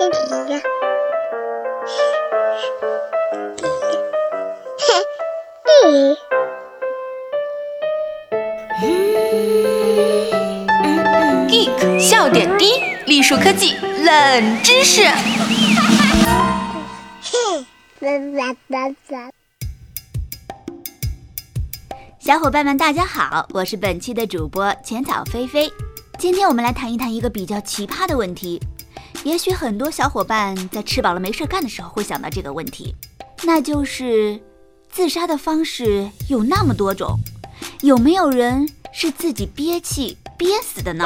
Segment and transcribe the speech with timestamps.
[0.00, 0.08] Geek
[12.00, 15.02] 笑点低，栗树科技冷知识。
[22.18, 25.70] 小伙伴们，大家好，我是本期的主播浅草菲菲。
[26.18, 28.58] 今天我们来谈一谈一个比较奇葩的问题。
[29.24, 32.94] 也许很多小伙伴在吃饱了没事干的时候会想到这个问题，
[33.44, 34.40] 那就是
[34.90, 37.18] 自杀的方式有那么多种，
[37.82, 41.04] 有没有人是自己憋气憋死的呢？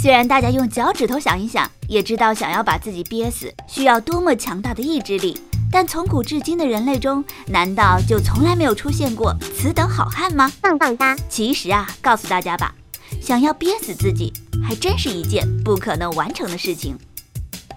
[0.00, 5.38] 虽然大家用脚趾头想一想，也知道想要把自己憋死需要多么强大的意志力，
[5.70, 10.50] 但从古至今的人类中，难道就从来没有出现过此等好汉吗？
[10.60, 11.16] 棒棒哒！
[11.28, 12.74] 其实啊，告诉大家吧，
[13.28, 14.32] 想要憋死自己，
[14.66, 16.96] 还真是一件不可能完成的事情。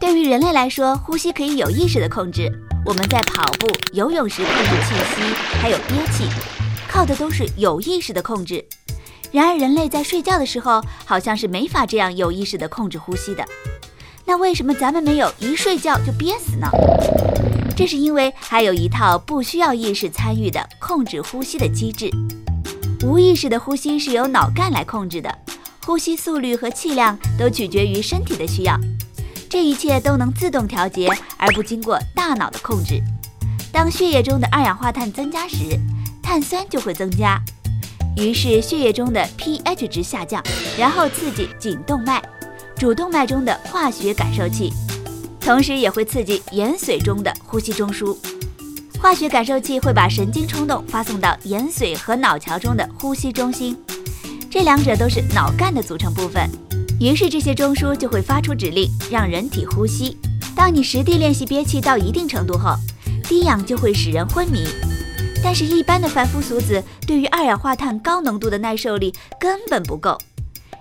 [0.00, 2.50] 对于人类来说，呼吸可以有意识的控制，
[2.84, 5.22] 我们在跑步、游泳时控制气息，
[5.62, 6.24] 还有憋气，
[6.88, 8.64] 靠的都是有意识的控制。
[9.30, 13.44] 然而，人类在睡觉的时候，好像是没法这样有意识的控制呼吸的。
[14.24, 16.66] 那为什么咱们没有一睡觉就憋死呢？
[17.76, 22.10] 这是因为还有一套不需要意识参与的控制呼吸的机制。
[23.02, 25.38] 无意识的呼吸是由脑干来控制的，
[25.84, 28.78] 呼吸速率和气量都取决于身体的需要，
[29.50, 33.02] 这一切都能自动调节，而不经过大脑的控制。
[33.70, 35.78] 当血液中的二氧化碳增加时，
[36.22, 37.40] 碳酸就会增加。
[38.16, 40.42] 于是血液中的 pH 值下降，
[40.78, 42.22] 然后刺激颈动脉、
[42.76, 44.72] 主动脉中的化学感受器，
[45.38, 48.16] 同时也会刺激眼髓中的呼吸中枢。
[49.00, 53.76] 化学感受器会把神经冲动发送到眼髓和脑桥中的呼吸中心，
[54.50, 56.48] 这两者都是脑干的组成部分。
[56.98, 60.16] 于是这些中枢就会发出指令，让人体呼吸。
[60.56, 62.74] 当你实地练习憋气到一定程度后，
[63.28, 64.66] 低氧就会使人昏迷。
[65.44, 70.18] 但是，一般的凡夫俗子对于二氧化碳高浓度的耐受力根本不够，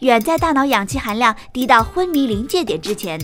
[0.00, 3.20] 远在大脑氧气含量低到昏迷临界点之前，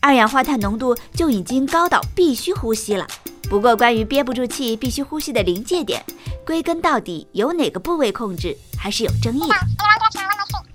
[0.00, 3.06] 二氧化碳浓度就已经高到必须呼吸了。
[3.48, 6.04] 不过，关于憋不住气必须呼吸的临界点，
[6.44, 9.54] 归根到底由哪个部位控制还是有争议的。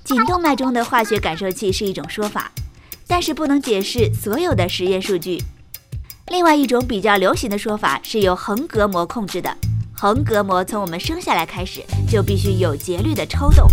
[0.03, 2.51] 颈动脉中的化学感受器是一种说法，
[3.07, 5.41] 但是不能解释所有的实验数据。
[6.27, 9.55] 另外一种比较流行的说法是由横膈膜控制的。
[9.93, 13.67] 横膈膜从我们生下来开始就必须有节律的抽动，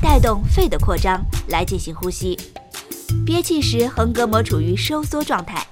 [0.00, 2.38] 带动肺的扩张来进行呼吸。
[3.24, 5.66] 憋气时，横膈膜处于收缩状态，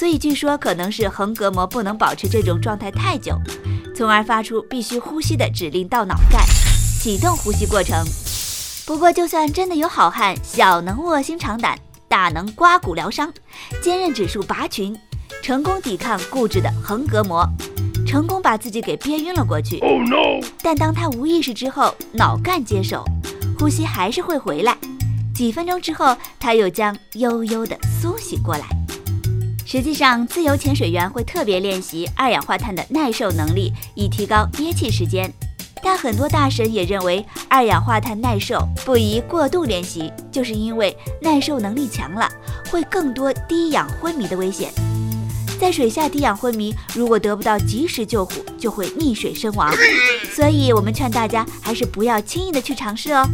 [0.00, 3.38] 所以据说可能是横膈膜不能保持这种状态太久，
[3.94, 6.42] 从而发出必须呼吸的指令到脑干，
[6.98, 8.02] 启动呼吸过程。
[8.86, 11.78] 不过，就算真的有好汉，小能卧薪尝胆，
[12.08, 13.30] 大能刮骨疗伤，
[13.82, 14.98] 坚韧指数拔群，
[15.42, 17.46] 成功抵抗固执的横膈膜。
[18.06, 19.82] 成功把自己给憋晕了过去，
[20.62, 23.04] 但当他无意识之后，脑干接手，
[23.58, 24.74] 呼吸还是会回来。
[25.34, 28.64] 几分钟之后，他又将悠悠地苏醒过来。
[29.72, 35.32] 实际上，自由潜水员会特别练习二氧化碳的耐受能力，以提高憋气时间。
[35.80, 42.28] 但很多大神也认为，二氧化碳耐受不宜过度练习，就是因为耐受能力强了，
[42.68, 44.72] 会更多低氧昏迷的危险。
[45.60, 49.72] 在水下低氧昏迷，如果得不到及时救护，就会溺水身亡。
[50.34, 53.24] 所以，我们劝大家还是不要轻易的去尝试哦。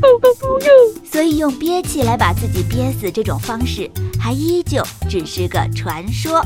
[1.10, 6.44] 所以，用憋气来把自己憋死这种方式，还依旧只是个传说。